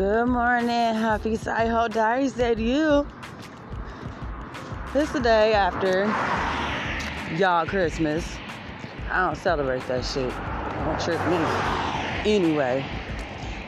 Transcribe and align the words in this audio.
Good 0.00 0.28
morning. 0.28 0.94
Happy 0.94 1.36
Psycho 1.36 1.86
Diaries 1.86 2.32
Day 2.32 2.54
to 2.54 2.62
you. 2.62 3.06
This 4.94 5.08
is 5.08 5.12
the 5.12 5.20
day 5.20 5.52
after 5.52 6.06
y'all 7.36 7.66
Christmas. 7.66 8.26
I 9.10 9.26
don't 9.26 9.36
celebrate 9.36 9.86
that 9.88 10.02
shit. 10.02 10.32
Don't 10.86 10.98
trick 10.98 11.20
me. 11.28 11.36
Anyway, 12.34 12.80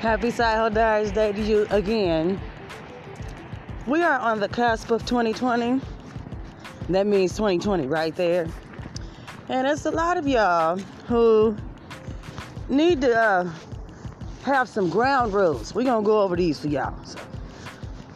happy 0.00 0.30
Psycho 0.30 0.70
Diaries 0.70 1.12
Day 1.12 1.32
to 1.32 1.40
you 1.42 1.66
again. 1.68 2.40
We 3.86 4.02
are 4.02 4.18
on 4.18 4.40
the 4.40 4.48
cusp 4.48 4.90
of 4.90 5.04
2020. 5.04 5.82
That 6.88 7.06
means 7.06 7.36
2020 7.36 7.88
right 7.88 8.16
there. 8.16 8.46
And 9.50 9.66
it's 9.66 9.84
a 9.84 9.90
lot 9.90 10.16
of 10.16 10.26
y'all 10.26 10.78
who 11.08 11.54
need 12.70 13.02
to 13.02 13.20
uh, 13.20 13.52
have 14.42 14.68
some 14.68 14.90
ground 14.90 15.32
rules. 15.32 15.74
We're 15.74 15.84
gonna 15.84 16.04
go 16.04 16.20
over 16.20 16.36
these 16.36 16.58
for 16.58 16.68
y'all. 16.68 16.94
So, 17.04 17.18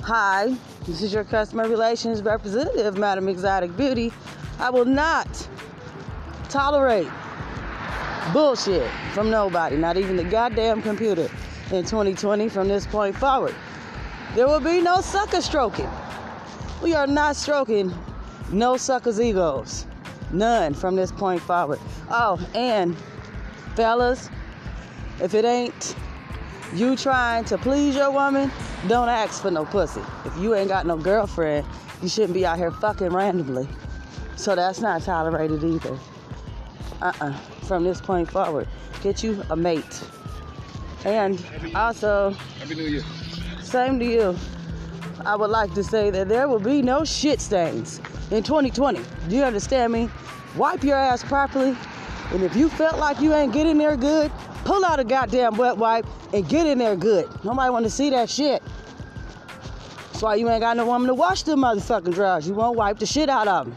hi, 0.03 0.55
this 0.87 1.03
is 1.03 1.13
your 1.13 1.25
customer 1.25 1.69
relations 1.69 2.23
representative, 2.23 2.99
Madam 2.99 3.29
Exotic 3.29 3.77
Beauty. 3.77 4.13
I 4.59 4.71
will 4.71 4.85
not 4.85 5.49
tolerate 6.49 7.09
bullshit 8.33 8.91
from 9.13 9.31
nobody, 9.31 9.77
not 9.77 9.97
even 9.97 10.17
the 10.17 10.25
goddamn 10.25 10.83
computer 10.83 11.31
in 11.71 11.85
2020 11.85 12.49
from 12.49 12.69
this 12.69 12.87
point 12.87 13.17
forward. 13.17 13.55
There 14.35 14.47
will 14.47 14.61
be 14.61 14.81
no 14.81 15.01
sucker 15.01 15.41
stroking. 15.41 15.89
We 16.83 16.95
are 16.95 17.07
not 17.07 17.37
stroking 17.37 17.93
no 18.53 18.77
suckers' 18.77 19.21
egos. 19.21 19.87
None 20.33 20.75
from 20.75 20.97
this 20.97 21.13
point 21.13 21.41
forward. 21.41 21.79
Oh, 22.11 22.45
and 22.55 22.97
fellas, 23.77 24.29
if 25.21 25.35
it 25.35 25.45
ain't 25.45 25.95
you 26.75 26.97
trying 26.97 27.45
to 27.47 27.59
please 27.59 27.95
your 27.95 28.11
woman, 28.11 28.51
don't 28.89 29.09
ask 29.09 29.43
for 29.43 29.51
no 29.51 29.65
pussy. 29.65 30.03
If 30.25 30.37
you 30.39 30.55
ain't 30.55 30.69
got 30.69 30.87
no 30.87 30.97
girlfriend, 30.97 31.67
you 32.03 32.09
shouldn't 32.09 32.35
be 32.35 32.45
out 32.45 32.59
here 32.59 32.71
fucking 32.71 33.11
randomly. 33.11 33.69
So 34.37 34.55
that's 34.55 34.81
not 34.81 35.03
tolerated 35.03 35.65
either. 35.65 35.99
Uh-uh. 37.01 37.33
From 37.67 37.85
this 37.85 38.01
point 38.01 38.31
forward, 38.31 38.69
get 39.03 39.23
you 39.23 39.43
a 39.51 39.57
mate. 39.57 40.03
And 41.05 41.45
also, 41.75 42.31
Happy 42.59 42.75
New 42.75 42.85
Year. 42.85 43.03
same 43.63 43.99
to 43.99 44.05
you. 44.05 44.37
I 45.25 45.35
would 45.37 45.51
like 45.51 45.73
to 45.75 45.83
say 45.83 46.11
that 46.11 46.29
there 46.29 46.49
will 46.49 46.61
be 46.61 46.83
no 46.83 47.05
shit 47.05 47.41
stains 47.41 48.01
in 48.31 48.43
2020. 48.43 49.01
Do 49.29 49.37
you 49.37 49.43
understand 49.43 49.93
me? 49.93 50.09
Wipe 50.57 50.85
your 50.85 50.97
ass 50.97 51.23
properly. 51.25 51.77
And 52.33 52.43
if 52.43 52.57
you 52.57 52.69
felt 52.69 52.99
like 52.99 53.21
you 53.21 53.35
ain't 53.35 53.53
getting 53.53 53.79
there 53.79 53.97
good, 53.97 54.33
pull 54.65 54.85
out 54.85 54.99
a 54.99 55.05
goddamn 55.05 55.57
wet 55.57 55.77
wipe 55.77 56.07
and 56.33 56.49
get 56.49 56.67
in 56.67 56.79
there 56.79 56.97
good. 56.97 57.29
Nobody 57.45 57.71
want 57.71 57.85
to 57.85 57.91
see 57.91 58.11
that 58.11 58.29
shit. 58.29 58.63
That's 60.13 60.23
why 60.23 60.35
you 60.37 60.49
ain't 60.49 60.61
got 60.61 60.77
no 60.77 60.87
woman 60.87 61.09
to 61.09 61.15
wash 61.15 61.43
the 61.43 61.57
motherfucking 61.57 62.15
drawers. 62.15 62.49
You 62.49 62.55
won't 62.55 62.77
wipe 62.77 62.99
the 62.99 63.07
shit 63.07 63.29
out 63.29 63.47
of 63.49 63.67
them. 63.67 63.77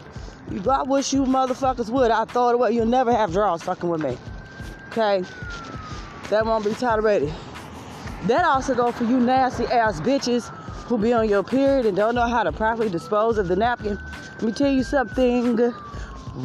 You, 0.52 0.72
I 0.72 0.84
wish 0.84 1.14
you 1.14 1.26
motherfuckers 1.26 1.90
would. 1.90 2.12
I 2.12 2.26
thought 2.26 2.56
away. 2.56 2.72
You'll 2.72 2.86
never 2.86 3.12
have 3.12 3.32
drawers 3.32 3.62
fucking 3.62 3.90
with 3.90 4.02
me. 4.02 4.18
Okay? 4.88 5.24
That 6.30 6.46
won't 6.46 6.66
be 6.66 6.74
tolerated. 6.74 7.34
That 8.24 8.46
also 8.46 8.74
go 8.74 8.92
for 8.92 9.04
you 9.04 9.20
nasty 9.20 9.66
ass 9.66 10.02
bitches 10.02 10.50
who 10.86 10.98
be 10.98 11.14
on 11.14 11.30
your 11.30 11.44
period 11.44 11.86
and 11.86 11.96
don't 11.96 12.16
know 12.16 12.28
how 12.28 12.44
to 12.44 12.52
properly 12.52 12.90
dispose 12.90 13.38
of 13.38 13.48
the 13.48 13.56
napkin. 13.56 14.00
Let 14.34 14.42
me 14.42 14.52
tell 14.52 14.72
you 14.72 14.84
something. 14.84 15.58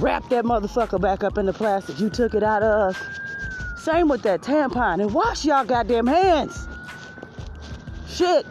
Wrap 0.01 0.29
that 0.31 0.45
motherfucker 0.45 1.01
back 1.01 1.23
up 1.23 1.39
in 1.39 1.47
the 1.47 1.53
plastic 1.53 2.01
you 2.01 2.11
took 2.11 2.35
it 2.35 2.43
out 2.43 2.63
of. 2.63 2.95
Us. 2.95 3.03
Same 3.77 4.09
with 4.09 4.23
that 4.23 4.41
tampon. 4.41 5.01
And 5.01 5.15
wash 5.15 5.45
y'all 5.45 5.65
goddamn 5.65 6.07
hands. 6.07 6.67
Shit. 8.09 8.45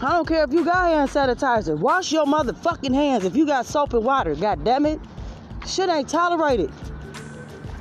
I 0.00 0.12
don't 0.12 0.26
care 0.26 0.44
if 0.44 0.52
you 0.52 0.64
got 0.64 0.86
hand 0.86 1.10
sanitizer. 1.10 1.76
Wash 1.76 2.12
your 2.12 2.24
motherfucking 2.24 2.94
hands 2.94 3.24
if 3.24 3.36
you 3.36 3.44
got 3.44 3.66
soap 3.66 3.92
and 3.92 4.04
water. 4.04 4.34
God 4.34 4.64
damn 4.64 4.86
it. 4.86 5.00
Shit 5.66 5.90
ain't 5.90 6.08
tolerated. 6.08 6.72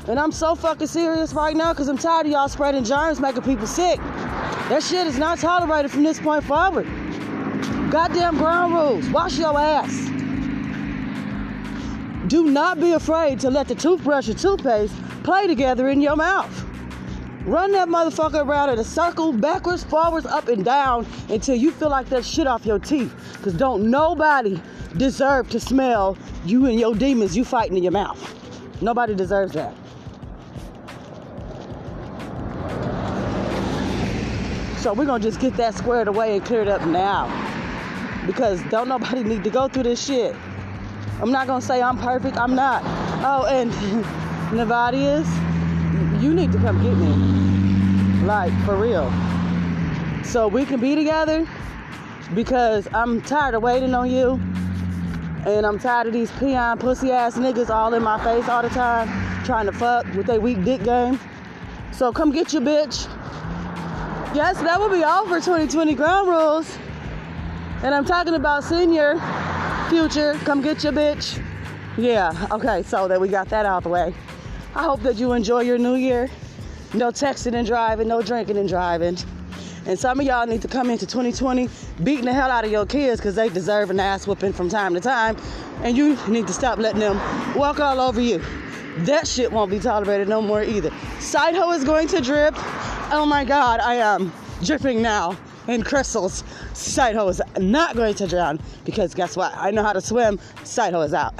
And 0.07 0.19
I'm 0.19 0.31
so 0.31 0.55
fucking 0.55 0.87
serious 0.87 1.33
right 1.33 1.55
now 1.55 1.73
because 1.73 1.87
I'm 1.87 1.97
tired 1.97 2.25
of 2.25 2.31
y'all 2.31 2.49
spreading 2.49 2.83
germs, 2.83 3.21
making 3.21 3.43
people 3.43 3.67
sick. 3.67 3.99
That 4.69 4.83
shit 4.83 5.07
is 5.07 5.17
not 5.17 5.37
tolerated 5.37 5.91
from 5.91 6.03
this 6.03 6.19
point 6.19 6.43
forward. 6.43 6.85
Goddamn 7.91 8.37
ground 8.37 8.73
rules. 8.73 9.07
Wash 9.09 9.37
your 9.37 9.57
ass. 9.57 10.16
Do 12.27 12.43
not 12.43 12.79
be 12.81 12.91
afraid 12.91 13.39
to 13.41 13.49
let 13.49 13.69
the 13.69 13.75
toothbrush 13.75 14.27
and 14.27 14.37
toothpaste 14.37 14.93
play 15.23 15.47
together 15.47 15.87
in 15.87 16.01
your 16.01 16.17
mouth. 16.17 16.65
Run 17.45 17.71
that 17.71 17.87
motherfucker 17.87 18.45
around 18.45 18.71
in 18.71 18.79
a 18.79 18.83
circle, 18.83 19.31
backwards, 19.31 19.85
forwards, 19.85 20.25
up 20.25 20.49
and 20.49 20.65
down 20.65 21.05
until 21.29 21.55
you 21.55 21.71
feel 21.71 21.89
like 21.89 22.09
that 22.09 22.25
shit 22.25 22.45
off 22.45 22.65
your 22.65 22.79
teeth. 22.79 23.13
Cause 23.41 23.53
don't 23.53 23.89
nobody 23.89 24.61
deserve 24.97 25.49
to 25.51 25.59
smell 25.59 26.17
you 26.45 26.65
and 26.65 26.77
your 26.77 26.93
demons 26.93 27.37
you 27.37 27.45
fighting 27.45 27.77
in 27.77 27.83
your 27.83 27.93
mouth. 27.93 28.19
Nobody 28.81 29.15
deserves 29.15 29.53
that. 29.53 29.73
So 34.79 34.91
we're 34.91 35.05
gonna 35.05 35.23
just 35.23 35.39
get 35.39 35.55
that 35.55 35.75
squared 35.75 36.09
away 36.09 36.35
and 36.35 36.45
cleared 36.45 36.67
up 36.67 36.85
now. 36.85 37.31
Because 38.25 38.61
don't 38.63 38.89
nobody 38.89 39.23
need 39.23 39.45
to 39.45 39.49
go 39.49 39.69
through 39.69 39.83
this 39.83 40.05
shit. 40.05 40.35
I'm 41.21 41.31
not 41.31 41.47
gonna 41.47 41.61
say 41.61 41.81
I'm 41.81 41.97
perfect, 41.97 42.37
I'm 42.37 42.55
not. 42.55 42.81
Oh, 43.23 43.45
and 43.45 43.71
Nevadias, 44.51 45.27
you 46.21 46.33
need 46.33 46.51
to 46.51 46.57
come 46.59 46.81
get 46.83 46.95
me. 46.97 48.25
Like, 48.25 48.53
for 48.65 48.75
real. 48.75 49.11
So 50.23 50.47
we 50.47 50.65
can 50.65 50.79
be 50.79 50.95
together 50.95 51.47
because 52.33 52.87
I'm 52.93 53.21
tired 53.21 53.55
of 53.55 53.63
waiting 53.63 53.93
on 53.93 54.09
you. 54.11 54.39
And 55.45 55.65
I'm 55.65 55.79
tired 55.79 56.07
of 56.07 56.13
these 56.13 56.31
peon 56.31 56.77
pussy 56.77 57.11
ass 57.11 57.37
niggas 57.37 57.69
all 57.69 57.93
in 57.93 58.03
my 58.03 58.21
face 58.23 58.49
all 58.49 58.61
the 58.61 58.69
time 58.69 59.07
trying 59.45 59.65
to 59.65 59.71
fuck 59.71 60.05
with 60.13 60.25
their 60.25 60.41
weak 60.41 60.61
dick 60.65 60.83
game. 60.83 61.17
So 61.93 62.11
come 62.11 62.33
get 62.33 62.51
your 62.51 62.61
bitch. 62.61 63.07
Yes, 64.35 64.59
that 64.61 64.77
will 64.79 64.89
be 64.89 65.03
all 65.03 65.25
for 65.25 65.39
2020 65.39 65.95
ground 65.95 66.27
rules. 66.27 66.77
And 67.81 67.95
I'm 67.95 68.03
talking 68.03 68.33
about 68.33 68.65
senior 68.65 69.13
future. 69.89 70.33
Come 70.43 70.61
get 70.61 70.83
your 70.83 70.93
bitch. 70.93 71.41
Yeah, 71.97 72.47
okay, 72.51 72.83
so 72.83 73.07
that 73.07 73.19
we 73.19 73.27
got 73.27 73.49
that 73.49 73.65
out 73.65 73.83
the 73.83 73.89
way. 73.89 74.13
I 74.75 74.83
hope 74.83 75.01
that 75.01 75.15
you 75.15 75.33
enjoy 75.33 75.61
your 75.61 75.77
new 75.77 75.95
year. 75.95 76.29
No 76.93 77.09
texting 77.09 77.53
and 77.53 77.65
driving, 77.65 78.07
no 78.07 78.21
drinking 78.21 78.57
and 78.57 78.69
driving. 78.69 79.17
And 79.85 79.97
some 79.97 80.19
of 80.19 80.25
y'all 80.25 80.45
need 80.45 80.61
to 80.61 80.67
come 80.67 80.89
into 80.89 81.05
2020 81.05 81.69
beating 82.03 82.25
the 82.25 82.33
hell 82.33 82.51
out 82.51 82.65
of 82.65 82.71
your 82.71 82.85
kids 82.85 83.21
because 83.21 83.35
they 83.35 83.49
deserve 83.49 83.89
an 83.89 83.99
ass 83.99 84.27
whooping 84.27 84.53
from 84.53 84.69
time 84.69 84.93
to 84.93 84.99
time. 84.99 85.37
And 85.83 85.97
you 85.97 86.17
need 86.27 86.47
to 86.47 86.53
stop 86.53 86.77
letting 86.77 86.99
them 86.99 87.17
walk 87.55 87.79
all 87.79 87.99
over 87.99 88.19
you. 88.19 88.41
That 88.99 89.27
shit 89.27 89.51
won't 89.51 89.71
be 89.71 89.79
tolerated 89.79 90.27
no 90.27 90.41
more 90.41 90.63
either. 90.63 90.91
Side 91.19 91.55
hoe 91.55 91.71
is 91.71 91.83
going 91.83 92.07
to 92.09 92.21
drip. 92.21 92.53
Oh 93.11 93.25
my 93.25 93.45
god, 93.45 93.79
I 93.79 93.95
am 93.95 94.33
dripping 94.63 95.01
now 95.01 95.37
and 95.67 95.85
crystals, 95.85 96.43
sight 96.73 97.15
is 97.29 97.41
not 97.57 97.95
going 97.95 98.13
to 98.15 98.27
drown 98.27 98.59
because 98.85 99.13
guess 99.13 99.35
what? 99.35 99.53
I 99.55 99.71
know 99.71 99.83
how 99.83 99.93
to 99.93 100.01
swim, 100.01 100.39
sight 100.63 100.93
is 100.93 101.13
out. 101.13 101.33